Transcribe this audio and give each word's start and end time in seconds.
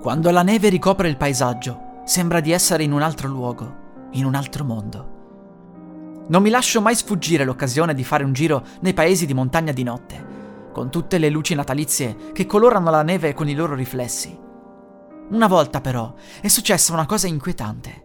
Quando 0.00 0.30
la 0.30 0.42
neve 0.42 0.68
ricopre 0.68 1.08
il 1.08 1.16
paesaggio, 1.16 2.02
sembra 2.04 2.38
di 2.38 2.52
essere 2.52 2.84
in 2.84 2.92
un 2.92 3.02
altro 3.02 3.26
luogo, 3.26 4.08
in 4.12 4.24
un 4.24 4.36
altro 4.36 4.62
mondo. 4.62 5.16
Non 6.28 6.40
mi 6.40 6.50
lascio 6.50 6.80
mai 6.80 6.94
sfuggire 6.94 7.44
l'occasione 7.44 7.94
di 7.94 8.04
fare 8.04 8.22
un 8.22 8.32
giro 8.32 8.64
nei 8.82 8.94
paesi 8.94 9.26
di 9.26 9.34
montagna 9.34 9.72
di 9.72 9.82
notte, 9.82 10.26
con 10.72 10.88
tutte 10.88 11.18
le 11.18 11.28
luci 11.30 11.56
natalizie 11.56 12.30
che 12.32 12.46
colorano 12.46 12.90
la 12.90 13.02
neve 13.02 13.34
con 13.34 13.48
i 13.48 13.54
loro 13.54 13.74
riflessi. 13.74 14.38
Una 15.30 15.48
volta 15.48 15.80
però 15.80 16.14
è 16.40 16.46
successa 16.46 16.92
una 16.92 17.04
cosa 17.06 17.26
inquietante. 17.26 18.04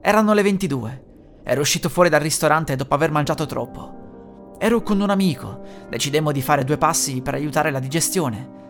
Erano 0.00 0.34
le 0.34 0.42
22. 0.42 1.04
Ero 1.44 1.60
uscito 1.60 1.88
fuori 1.88 2.08
dal 2.08 2.22
ristorante 2.22 2.74
dopo 2.74 2.92
aver 2.92 3.12
mangiato 3.12 3.46
troppo. 3.46 4.56
Ero 4.58 4.82
con 4.82 5.00
un 5.00 5.10
amico, 5.10 5.60
decidemmo 5.88 6.32
di 6.32 6.42
fare 6.42 6.64
due 6.64 6.76
passi 6.76 7.22
per 7.22 7.34
aiutare 7.34 7.70
la 7.70 7.78
digestione. 7.78 8.62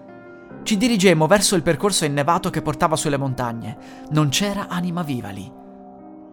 Ci 0.64 0.78
dirigemmo 0.78 1.26
verso 1.26 1.56
il 1.56 1.62
percorso 1.62 2.06
innevato 2.06 2.48
che 2.48 2.62
portava 2.62 2.96
sulle 2.96 3.18
montagne. 3.18 3.76
Non 4.12 4.30
c'era 4.30 4.66
anima 4.68 5.02
viva 5.02 5.28
lì. 5.28 5.52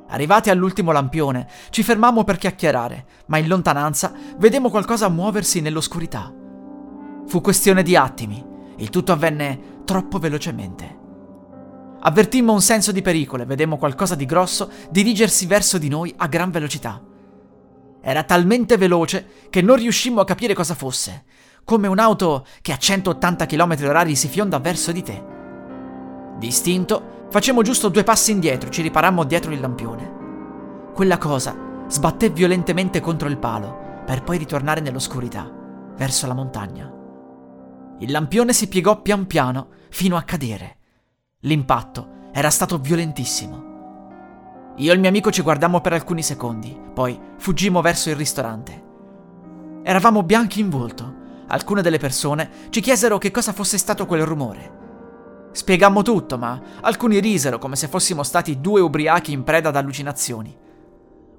Arrivati 0.07 0.49
all'ultimo 0.49 0.93
lampione, 0.93 1.47
ci 1.69 1.83
fermammo 1.83 2.23
per 2.23 2.37
chiacchierare, 2.37 3.05
ma 3.25 3.39
in 3.39 3.49
lontananza 3.49 4.13
vedemmo 4.37 4.69
qualcosa 4.69 5.09
muoversi 5.09 5.59
nell'oscurità. 5.59 6.33
Fu 7.27 7.41
questione 7.41 7.83
di 7.83 7.97
attimi. 7.97 8.41
Il 8.77 8.89
tutto 8.89 9.11
avvenne 9.11 9.81
troppo 9.83 10.17
velocemente. 10.17 10.99
Avvertimmo 11.99 12.53
un 12.53 12.61
senso 12.61 12.93
di 12.93 13.01
pericolo 13.01 13.43
e 13.43 13.45
vedemmo 13.45 13.75
qualcosa 13.75 14.15
di 14.15 14.25
grosso 14.25 14.71
dirigersi 14.89 15.45
verso 15.45 15.77
di 15.77 15.89
noi 15.89 16.13
a 16.15 16.27
gran 16.27 16.51
velocità. 16.51 17.01
Era 18.01 18.23
talmente 18.23 18.77
veloce 18.77 19.27
che 19.49 19.61
non 19.61 19.75
riuscimmo 19.75 20.21
a 20.21 20.25
capire 20.25 20.53
cosa 20.53 20.73
fosse, 20.73 21.25
come 21.63 21.87
un'auto 21.87 22.45
che 22.61 22.71
a 22.71 22.77
180 22.77 23.45
km/h 23.45 24.13
si 24.13 24.27
fionda 24.27 24.59
verso 24.59 24.91
di 24.91 25.01
te. 25.03 25.23
Distinto, 26.37 27.27
facemmo 27.29 27.61
giusto 27.61 27.89
due 27.89 28.03
passi 28.03 28.31
indietro, 28.31 28.69
ci 28.69 28.81
riparammo 28.81 29.23
dietro 29.23 29.51
il 29.51 29.59
lampione. 29.59 30.19
Quella 30.93 31.17
cosa 31.17 31.55
sbatté 31.87 32.29
violentemente 32.29 32.99
contro 32.99 33.27
il 33.27 33.37
palo, 33.37 34.03
per 34.05 34.23
poi 34.23 34.37
ritornare 34.37 34.81
nell'oscurità, 34.81 35.49
verso 35.95 36.25
la 36.27 36.33
montagna. 36.33 36.91
Il 37.99 38.11
lampione 38.11 38.53
si 38.53 38.67
piegò 38.67 39.01
pian 39.01 39.27
piano 39.27 39.67
fino 39.89 40.17
a 40.17 40.23
cadere. 40.23 40.77
L'impatto 41.41 42.29
era 42.31 42.49
stato 42.49 42.77
violentissimo. 42.77 43.69
Io 44.77 44.91
e 44.91 44.93
il 44.95 44.99
mio 44.99 45.09
amico 45.09 45.31
ci 45.31 45.41
guardammo 45.41 45.81
per 45.81 45.93
alcuni 45.93 46.23
secondi, 46.23 46.79
poi 46.93 47.19
fuggimmo 47.37 47.81
verso 47.81 48.09
il 48.09 48.15
ristorante. 48.15 48.89
Eravamo 49.83 50.23
bianchi 50.23 50.59
in 50.59 50.69
volto. 50.69 51.19
Alcune 51.53 51.81
delle 51.81 51.97
persone 51.97 52.49
ci 52.69 52.79
chiesero 52.79 53.17
che 53.17 53.29
cosa 53.29 53.51
fosse 53.51 53.77
stato 53.77 54.05
quel 54.05 54.25
rumore. 54.25 54.79
Spiegammo 55.51 56.01
tutto, 56.01 56.37
ma 56.37 56.61
alcuni 56.79 57.19
risero 57.19 57.57
come 57.57 57.75
se 57.75 57.89
fossimo 57.89 58.23
stati 58.23 58.61
due 58.61 58.79
ubriachi 58.79 59.33
in 59.33 59.43
preda 59.43 59.67
ad 59.67 59.75
allucinazioni. 59.75 60.57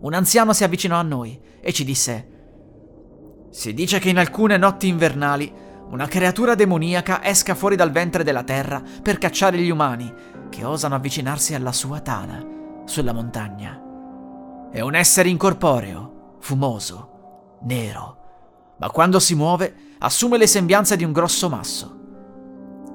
Un 0.01 0.12
anziano 0.12 0.53
si 0.53 0.65
avvicinò 0.65 0.97
a 0.99 1.03
noi 1.03 1.41
e 1.62 1.72
ci 1.72 1.83
disse: 1.84 2.28
Si 3.51 3.72
dice 3.72 3.99
che 4.01 4.11
in 4.11 4.19
alcune 4.19 4.59
notti 4.59 4.87
invernali 4.87 5.51
una 5.89 6.06
creatura 6.06 6.55
demoniaca 6.55 7.25
esca 7.25 7.55
fuori 7.55 7.75
dal 7.75 7.91
ventre 7.91 8.22
della 8.22 8.45
terra 8.45 8.83
per 9.03 9.17
cacciare 9.17 9.56
gli 9.56 9.71
umani 9.71 10.12
che 10.51 10.62
osano 10.62 10.95
avvicinarsi 10.95 11.55
alla 11.55 11.72
sua 11.72 12.01
tana 12.01 12.45
sulla 12.84 13.15
montagna. 13.15 13.81
È 14.71 14.81
un 14.81 14.95
essere 14.95 15.31
incorporeo, 15.31 16.37
fumoso, 16.41 17.59
nero, 17.62 18.19
ma 18.78 18.91
quando 18.91 19.19
si 19.19 19.34
muove 19.34 19.91
assume 20.03 20.37
le 20.37 20.47
sembianze 20.47 20.97
di 20.97 21.05
un 21.05 21.13
grosso 21.13 21.49
masso. 21.49 21.99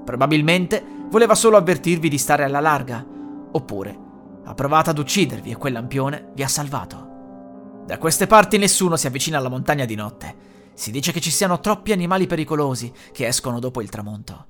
Probabilmente 0.03 0.83
voleva 1.09 1.35
solo 1.35 1.57
avvertirvi 1.57 2.09
di 2.09 2.17
stare 2.17 2.43
alla 2.43 2.59
larga, 2.59 3.05
oppure 3.51 4.05
ha 4.43 4.53
provato 4.53 4.89
ad 4.89 4.97
uccidervi 4.97 5.51
e 5.51 5.57
quel 5.57 5.73
lampione 5.73 6.31
vi 6.33 6.43
ha 6.43 6.47
salvato. 6.47 7.05
Da 7.85 7.97
queste 7.97 8.27
parti 8.27 8.57
nessuno 8.57 8.97
si 8.97 9.07
avvicina 9.07 9.37
alla 9.37 9.49
montagna 9.49 9.85
di 9.85 9.95
notte. 9.95 10.35
Si 10.73 10.91
dice 10.91 11.11
che 11.11 11.21
ci 11.21 11.31
siano 11.31 11.59
troppi 11.59 11.91
animali 11.91 12.27
pericolosi 12.27 12.91
che 13.11 13.27
escono 13.27 13.59
dopo 13.59 13.81
il 13.81 13.89
tramonto. 13.89 14.45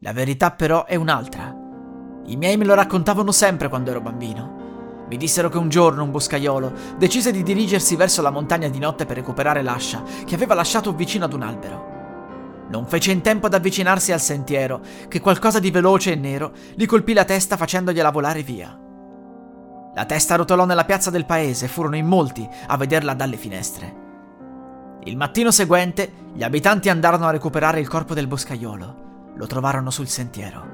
La 0.00 0.12
verità 0.12 0.50
però 0.50 0.86
è 0.86 0.96
un'altra. 0.96 1.54
I 2.24 2.36
miei 2.36 2.56
me 2.56 2.64
lo 2.64 2.74
raccontavano 2.74 3.32
sempre 3.32 3.68
quando 3.68 3.90
ero 3.90 4.00
bambino. 4.00 4.61
Mi 5.12 5.18
dissero 5.18 5.50
che 5.50 5.58
un 5.58 5.68
giorno 5.68 6.04
un 6.04 6.10
boscaiolo 6.10 6.72
decise 6.96 7.32
di 7.32 7.42
dirigersi 7.42 7.96
verso 7.96 8.22
la 8.22 8.30
montagna 8.30 8.68
di 8.68 8.78
notte 8.78 9.04
per 9.04 9.18
recuperare 9.18 9.60
l'ascia 9.60 10.02
che 10.24 10.34
aveva 10.34 10.54
lasciato 10.54 10.94
vicino 10.94 11.26
ad 11.26 11.34
un 11.34 11.42
albero. 11.42 12.66
Non 12.70 12.86
fece 12.86 13.10
in 13.10 13.20
tempo 13.20 13.44
ad 13.44 13.52
avvicinarsi 13.52 14.10
al 14.10 14.22
sentiero, 14.22 14.80
che 15.08 15.20
qualcosa 15.20 15.60
di 15.60 15.70
veloce 15.70 16.12
e 16.12 16.14
nero 16.14 16.52
gli 16.74 16.86
colpì 16.86 17.12
la 17.12 17.26
testa 17.26 17.58
facendogliela 17.58 18.10
volare 18.10 18.42
via. 18.42 18.74
La 19.94 20.06
testa 20.06 20.36
rotolò 20.36 20.64
nella 20.64 20.86
piazza 20.86 21.10
del 21.10 21.26
paese 21.26 21.66
e 21.66 21.68
furono 21.68 21.96
in 21.96 22.06
molti 22.06 22.48
a 22.68 22.78
vederla 22.78 23.12
dalle 23.12 23.36
finestre. 23.36 23.96
Il 25.04 25.18
mattino 25.18 25.50
seguente 25.50 26.10
gli 26.32 26.42
abitanti 26.42 26.88
andarono 26.88 27.26
a 27.26 27.32
recuperare 27.32 27.80
il 27.80 27.88
corpo 27.88 28.14
del 28.14 28.28
boscaiolo. 28.28 29.32
Lo 29.36 29.46
trovarono 29.46 29.90
sul 29.90 30.08
sentiero. 30.08 30.71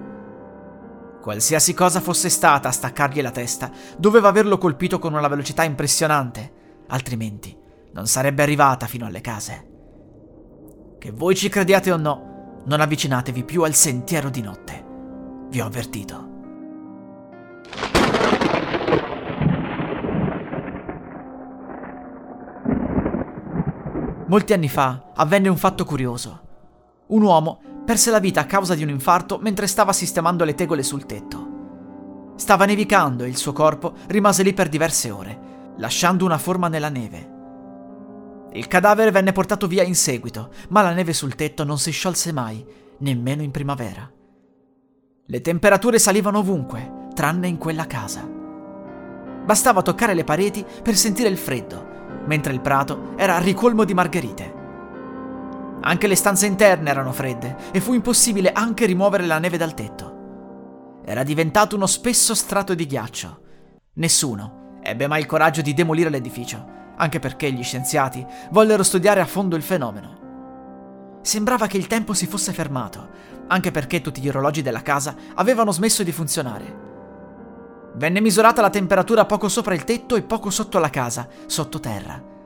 Qualsiasi 1.20 1.74
cosa 1.74 2.00
fosse 2.00 2.28
stata 2.28 2.68
a 2.68 2.72
staccargli 2.72 3.20
la 3.20 3.30
testa, 3.30 3.70
doveva 3.96 4.28
averlo 4.28 4.56
colpito 4.56 4.98
con 4.98 5.14
una 5.14 5.28
velocità 5.28 5.64
impressionante, 5.64 6.84
altrimenti 6.88 7.56
non 7.92 8.06
sarebbe 8.06 8.42
arrivata 8.42 8.86
fino 8.86 9.06
alle 9.06 9.20
case. 9.20 9.66
Che 10.98 11.10
voi 11.10 11.34
ci 11.34 11.48
crediate 11.48 11.90
o 11.92 11.96
no, 11.96 12.60
non 12.66 12.80
avvicinatevi 12.80 13.44
più 13.44 13.62
al 13.62 13.74
sentiero 13.74 14.30
di 14.30 14.40
notte. 14.40 14.84
Vi 15.48 15.60
ho 15.60 15.66
avvertito. 15.66 16.26
Molti 24.26 24.52
anni 24.52 24.68
fa 24.68 25.10
avvenne 25.14 25.48
un 25.48 25.56
fatto 25.56 25.84
curioso. 25.84 26.42
Un 27.08 27.22
uomo 27.22 27.60
perse 27.88 28.10
la 28.10 28.18
vita 28.18 28.42
a 28.42 28.44
causa 28.44 28.74
di 28.74 28.82
un 28.82 28.90
infarto 28.90 29.38
mentre 29.40 29.66
stava 29.66 29.94
sistemando 29.94 30.44
le 30.44 30.54
tegole 30.54 30.82
sul 30.82 31.06
tetto. 31.06 32.34
Stava 32.36 32.66
nevicando 32.66 33.24
e 33.24 33.28
il 33.28 33.38
suo 33.38 33.54
corpo 33.54 33.94
rimase 34.08 34.42
lì 34.42 34.52
per 34.52 34.68
diverse 34.68 35.10
ore, 35.10 35.72
lasciando 35.78 36.26
una 36.26 36.36
forma 36.36 36.68
nella 36.68 36.90
neve. 36.90 37.30
Il 38.52 38.68
cadavere 38.68 39.10
venne 39.10 39.32
portato 39.32 39.66
via 39.66 39.84
in 39.84 39.94
seguito, 39.94 40.50
ma 40.68 40.82
la 40.82 40.92
neve 40.92 41.14
sul 41.14 41.34
tetto 41.34 41.64
non 41.64 41.78
si 41.78 41.90
sciolse 41.90 42.30
mai, 42.30 42.62
nemmeno 42.98 43.40
in 43.40 43.52
primavera. 43.52 44.12
Le 45.24 45.40
temperature 45.40 45.98
salivano 45.98 46.40
ovunque, 46.40 47.06
tranne 47.14 47.48
in 47.48 47.56
quella 47.56 47.86
casa. 47.86 48.28
Bastava 49.46 49.80
toccare 49.80 50.12
le 50.12 50.24
pareti 50.24 50.62
per 50.82 50.94
sentire 50.94 51.30
il 51.30 51.38
freddo, 51.38 51.88
mentre 52.26 52.52
il 52.52 52.60
prato 52.60 53.14
era 53.16 53.38
ricolmo 53.38 53.84
di 53.84 53.94
margherite. 53.94 54.57
Anche 55.80 56.06
le 56.06 56.16
stanze 56.16 56.46
interne 56.46 56.90
erano 56.90 57.12
fredde 57.12 57.56
e 57.72 57.80
fu 57.80 57.94
impossibile 57.94 58.52
anche 58.52 58.86
rimuovere 58.86 59.26
la 59.26 59.38
neve 59.38 59.56
dal 59.56 59.74
tetto. 59.74 61.00
Era 61.04 61.22
diventato 61.22 61.76
uno 61.76 61.86
spesso 61.86 62.34
strato 62.34 62.74
di 62.74 62.86
ghiaccio. 62.86 63.40
Nessuno 63.94 64.78
ebbe 64.82 65.06
mai 65.06 65.20
il 65.20 65.26
coraggio 65.26 65.62
di 65.62 65.74
demolire 65.74 66.10
l'edificio, 66.10 66.76
anche 66.96 67.18
perché 67.18 67.52
gli 67.52 67.62
scienziati 67.62 68.26
vollero 68.50 68.82
studiare 68.82 69.20
a 69.20 69.26
fondo 69.26 69.56
il 69.56 69.62
fenomeno. 69.62 71.20
Sembrava 71.22 71.66
che 71.66 71.76
il 71.76 71.86
tempo 71.86 72.12
si 72.12 72.26
fosse 72.26 72.52
fermato, 72.52 73.08
anche 73.48 73.70
perché 73.70 74.00
tutti 74.00 74.20
gli 74.20 74.28
orologi 74.28 74.62
della 74.62 74.82
casa 74.82 75.14
avevano 75.34 75.72
smesso 75.72 76.02
di 76.02 76.12
funzionare. 76.12 76.86
Venne 77.94 78.20
misurata 78.20 78.60
la 78.60 78.70
temperatura 78.70 79.24
poco 79.24 79.48
sopra 79.48 79.74
il 79.74 79.84
tetto 79.84 80.16
e 80.16 80.22
poco 80.22 80.50
sotto 80.50 80.78
la 80.78 80.90
casa, 80.90 81.28
sottoterra. 81.46 82.36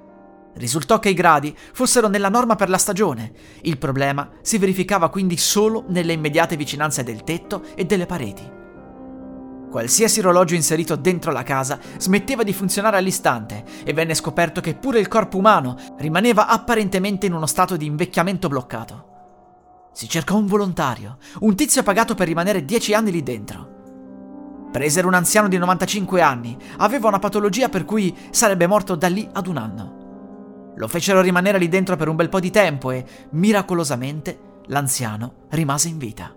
Risultò 0.55 0.99
che 0.99 1.09
i 1.09 1.15
gradi 1.15 1.57
fossero 1.73 2.09
nella 2.09 2.29
norma 2.29 2.57
per 2.57 2.69
la 2.69 2.79
stagione. 2.79 3.33
Il 3.63 3.79
problema 3.79 4.31
si 4.43 4.59
verificava 4.59 5.09
quindi 5.09 5.37
solo 5.37 5.85
nelle 5.89 6.13
immediate 6.13 6.57
vicinanze 6.57 7.03
del 7.03 7.25
tetto 7.25 7.63
e 7.75 7.85
delle 7.85 8.07
pareti. 8.07 8.61
Qualsiasi 9.71 10.21
orologio 10.21 10.55
inserito 10.55 10.97
dentro 10.97 11.33
la 11.33 11.43
casa 11.43 11.79
smetteva 11.97 12.43
di 12.43 12.53
funzionare 12.53 12.99
all'istante 12.99 13.65
e 13.83 13.95
venne 13.95 14.15
scoperto 14.15 14.61
che 14.61 14.75
pure 14.75 15.01
il 15.01 15.09
corpo 15.09 15.39
umano 15.39 15.79
rimaneva 15.97 16.47
apparentemente 16.47 17.25
in 17.25 17.33
uno 17.33 17.47
stato 17.47 17.79
di 17.79 17.87
invecchiamento 17.87 18.49
bloccato. 18.49 19.09
Si 19.95 20.07
cercò 20.11 20.37
un 20.37 20.47
volontario, 20.47 21.17
un 21.41 21.55
tizio 21.57 21.83
pagato 21.83 22.15
per 22.15 22.27
rimanere 22.27 22.67
dieci 22.67 22.93
anni 22.93 23.11
lì 23.11 23.23
dentro. 23.23 24.69
Presero 24.71 25.09
un 25.09 25.15
anziano 25.15 25.49
di 25.49 25.57
95 25.57 26.21
anni, 26.21 26.55
aveva 26.77 27.09
una 27.09 27.19
patologia 27.19 27.71
per 27.71 27.87
cui 27.87 28.15
sarebbe 28.31 28.67
morto 28.67 28.95
da 28.95 29.09
lì 29.09 29.27
ad 29.33 29.47
un 29.47 29.57
anno. 29.57 29.92
Lo 30.77 30.89
fecero 30.89 31.21
rimanere 31.21 31.59
lì 31.59 31.69
dentro 31.69 31.97
per 31.97 32.09
un 32.09 32.17
bel 32.17 32.29
po' 32.29 32.41
di 32.41 32.51
tempo 32.51 32.91
e, 32.91 33.05
miracolosamente, 33.31 34.39
l'anziano 34.67 35.47
rimase 35.51 35.89
in 35.89 35.99
vita. 35.99 36.35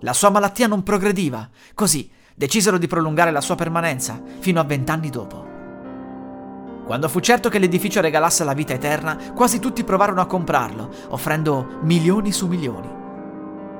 La 0.00 0.12
sua 0.14 0.30
malattia 0.30 0.66
non 0.66 0.82
progrediva, 0.82 1.48
così 1.74 2.10
decisero 2.34 2.78
di 2.78 2.86
prolungare 2.86 3.30
la 3.30 3.42
sua 3.42 3.54
permanenza 3.54 4.20
fino 4.38 4.60
a 4.60 4.64
vent'anni 4.64 5.10
dopo. 5.10 5.48
Quando 6.86 7.08
fu 7.08 7.20
certo 7.20 7.50
che 7.50 7.58
l'edificio 7.58 8.00
regalasse 8.00 8.42
la 8.42 8.54
vita 8.54 8.72
eterna, 8.72 9.32
quasi 9.34 9.58
tutti 9.58 9.84
provarono 9.84 10.22
a 10.22 10.26
comprarlo, 10.26 10.90
offrendo 11.08 11.78
milioni 11.82 12.32
su 12.32 12.46
milioni. 12.48 12.88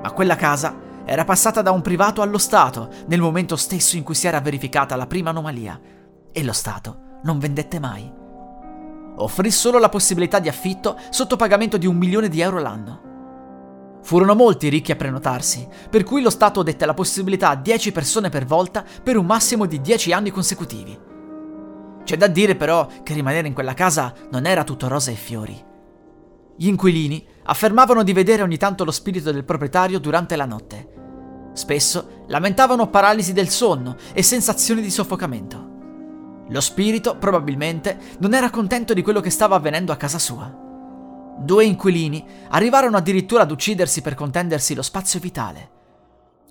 Ma 0.02 0.12
quella 0.12 0.36
casa 0.36 0.88
era 1.06 1.24
passata 1.24 1.62
da 1.62 1.70
un 1.70 1.80
privato 1.80 2.20
allo 2.20 2.38
Stato 2.38 2.90
nel 3.06 3.20
momento 3.20 3.56
stesso 3.56 3.96
in 3.96 4.02
cui 4.02 4.14
si 4.14 4.26
era 4.26 4.40
verificata 4.40 4.94
la 4.96 5.06
prima 5.06 5.30
anomalia, 5.30 5.80
e 6.30 6.44
lo 6.44 6.52
Stato 6.52 7.18
non 7.22 7.38
vendette 7.38 7.80
mai 7.80 8.19
offrì 9.16 9.50
solo 9.50 9.78
la 9.78 9.88
possibilità 9.88 10.38
di 10.38 10.48
affitto 10.48 10.98
sotto 11.10 11.36
pagamento 11.36 11.76
di 11.76 11.86
un 11.86 11.96
milione 11.96 12.28
di 12.28 12.40
euro 12.40 12.58
l'anno. 12.58 13.08
Furono 14.02 14.34
molti 14.34 14.66
i 14.66 14.70
ricchi 14.70 14.92
a 14.92 14.96
prenotarsi, 14.96 15.68
per 15.88 16.04
cui 16.04 16.22
lo 16.22 16.30
Stato 16.30 16.62
dette 16.62 16.86
la 16.86 16.94
possibilità 16.94 17.50
a 17.50 17.56
10 17.56 17.92
persone 17.92 18.28
per 18.28 18.46
volta 18.46 18.84
per 19.02 19.16
un 19.16 19.26
massimo 19.26 19.66
di 19.66 19.80
10 19.80 20.12
anni 20.12 20.30
consecutivi. 20.30 20.98
C'è 22.02 22.16
da 22.16 22.26
dire 22.26 22.56
però 22.56 22.88
che 23.02 23.14
rimanere 23.14 23.46
in 23.46 23.54
quella 23.54 23.74
casa 23.74 24.14
non 24.30 24.46
era 24.46 24.64
tutto 24.64 24.88
rose 24.88 25.12
e 25.12 25.16
fiori. 25.16 25.64
Gli 26.56 26.66
inquilini 26.66 27.24
affermavano 27.44 28.02
di 28.02 28.12
vedere 28.12 28.42
ogni 28.42 28.56
tanto 28.56 28.84
lo 28.84 28.90
spirito 28.90 29.30
del 29.32 29.44
proprietario 29.44 29.98
durante 29.98 30.36
la 30.36 30.44
notte. 30.44 31.50
Spesso 31.52 32.24
lamentavano 32.28 32.88
paralisi 32.88 33.32
del 33.32 33.48
sonno 33.48 33.96
e 34.12 34.22
sensazioni 34.22 34.80
di 34.80 34.90
soffocamento. 34.90 35.69
Lo 36.50 36.60
spirito, 36.60 37.16
probabilmente, 37.16 37.98
non 38.18 38.34
era 38.34 38.50
contento 38.50 38.92
di 38.92 39.02
quello 39.02 39.20
che 39.20 39.30
stava 39.30 39.56
avvenendo 39.56 39.92
a 39.92 39.96
casa 39.96 40.18
sua. 40.18 40.52
Due 41.38 41.64
inquilini 41.64 42.24
arrivarono 42.48 42.96
addirittura 42.96 43.42
ad 43.42 43.50
uccidersi 43.50 44.02
per 44.02 44.14
contendersi 44.14 44.74
lo 44.74 44.82
spazio 44.82 45.20
vitale. 45.20 45.70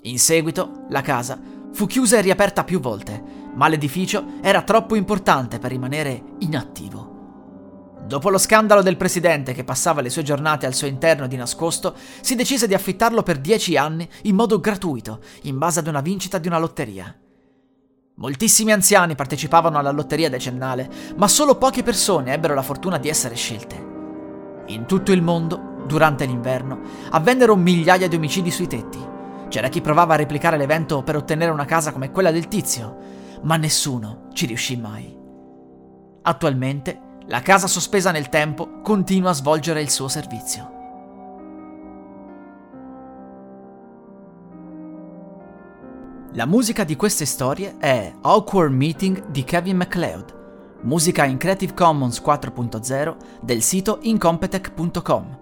In 0.04 0.18
seguito, 0.18 0.86
la 0.90 1.02
casa 1.02 1.38
fu 1.72 1.86
chiusa 1.86 2.18
e 2.18 2.22
riaperta 2.22 2.64
più 2.64 2.80
volte, 2.80 3.22
ma 3.54 3.68
l'edificio 3.68 4.40
era 4.42 4.62
troppo 4.62 4.96
importante 4.96 5.60
per 5.60 5.72
rimanere 5.72 6.24
inattivo. 6.40 7.18
Dopo 8.06 8.30
lo 8.30 8.38
scandalo 8.38 8.82
del 8.82 8.98
presidente 8.98 9.54
che 9.54 9.66
passava 9.66 10.02
le 10.02 10.10
sue 10.10 10.24
giornate 10.24 10.66
al 10.66 10.74
suo 10.74 10.88
interno 10.88 11.28
di 11.28 11.36
nascosto, 11.36 11.94
si 12.22 12.36
decise 12.36 12.68
di 12.68 12.74
affittarlo 12.74 13.22
per 13.22 13.38
dieci 13.38 13.76
anni 13.76 14.08
in 14.24 14.36
modo 14.36 14.62
gratuito, 14.62 15.20
in 15.44 15.58
base 15.58 15.80
ad 15.80 15.88
una 15.88 16.02
vincita 16.02 16.38
di 16.38 16.48
una 16.48 16.58
lotteria. 16.58 17.16
Moltissimi 18.20 18.74
anziani 18.74 19.16
partecipavano 19.16 19.78
alla 19.78 19.92
lotteria 19.92 20.30
decennale, 20.30 20.90
ma 21.16 21.30
solo 21.30 21.56
poche 21.56 21.84
persone 21.84 22.34
ebbero 22.34 22.54
la 22.54 22.62
fortuna 22.62 22.98
di 22.98 23.08
essere 23.08 23.36
scelte. 23.36 23.88
In 24.68 24.86
tutto 24.86 25.14
il 25.14 25.22
mondo, 25.22 25.86
durante 25.88 26.26
l'inverno, 26.26 26.82
avvennero 27.12 27.56
migliaia 27.56 28.10
di 28.10 28.18
omicidi 28.18 28.52
sui 28.52 28.68
tetti. 28.68 29.00
C'era 29.48 29.70
chi 29.70 29.80
provava 29.80 30.16
a 30.16 30.18
replicare 30.18 30.58
l'evento 30.58 31.02
per 31.02 31.16
ottenere 31.16 31.50
una 31.50 31.64
casa 31.64 31.94
come 31.94 32.12
quella 32.12 32.32
del 32.32 32.50
tizio, 32.50 32.98
ma 33.44 33.56
nessuno 33.56 34.28
ci 34.34 34.48
riuscì 34.48 34.76
mai. 34.76 35.18
Attualmente, 36.24 37.00
la 37.28 37.42
casa 37.42 37.68
sospesa 37.68 38.12
nel 38.12 38.28
tempo 38.28 38.82
continua 38.82 39.30
a 39.30 39.34
svolgere 39.34 39.82
il 39.82 39.90
suo 39.90 40.10
servizio. 40.10 40.79
La 46.34 46.46
musica 46.46 46.84
di 46.84 46.96
queste 46.96 47.26
storie 47.26 47.78
è 47.80 48.14
Awkward 48.22 48.72
Meeting 48.72 49.32
di 49.32 49.44
Kevin 49.44 49.78
MacLeod, 49.78 50.36
musica 50.82 51.26
in 51.26 51.38
Creative 51.38 51.74
Commons 51.74 52.22
4.0 52.22 53.16
del 53.42 53.64
sito 53.64 53.98
incompetech.com. 54.04 55.40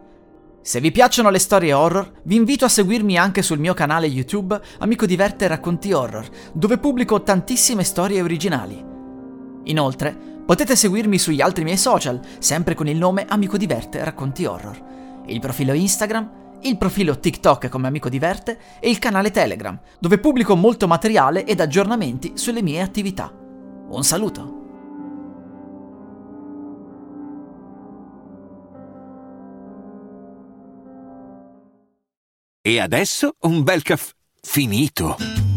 Se 0.62 0.80
vi 0.80 0.92
piacciono 0.94 1.30
le 1.30 1.39
storie 1.39 1.74
horror, 1.74 2.22
vi 2.24 2.36
invito 2.36 2.63
a 2.63 2.69
seguirmi 2.69 3.18
anche 3.18 3.42
sul 3.42 3.60
mio 3.60 3.74
canale 3.74 4.07
YouTube 4.07 4.57
Amico 4.80 5.06
Diverte 5.06 5.48
Racconti 5.48 5.92
Horror, 5.92 6.25
dove 6.54 6.78
pubblico 6.78 7.22
tantissime 7.22 7.83
storie 7.83 8.22
originali. 8.22 8.81
Inoltre, 9.63 10.16
potete 10.45 10.78
seguirmi 10.78 11.18
sugli 11.18 11.42
altri 11.42 11.66
miei 11.66 11.78
social, 11.78 12.18
sempre 12.40 12.75
con 12.75 12.88
il 12.88 12.95
nome 12.95 13.25
Amico 13.28 13.57
Diverte 13.57 14.01
Racconti 14.01 14.45
Horror, 14.45 14.83
il 15.25 15.40
profilo 15.42 15.74
Instagram 15.74 16.45
il 16.62 16.77
profilo 16.77 17.19
TikTok 17.19 17.69
come 17.69 17.88
Amico 17.88 18.09
Diverte 18.09 18.59
e 18.80 18.89
il 18.89 19.00
canale 19.00 19.31
Telegram, 19.31 19.80
dove 20.00 20.18
pubblico 20.18 20.56
molto 20.56 20.88
materiale 20.88 21.45
ed 21.45 21.59
aggiornamenti 21.59 22.33
sulle 22.36 22.62
mie 22.62 22.81
attività. 22.81 23.31
Un 23.89 24.04
saluto! 24.04 24.56
E 32.62 32.80
adesso 32.81 33.36
un 33.42 33.63
bel 33.63 33.81
caffè 33.81 34.12
finito. 34.42 35.56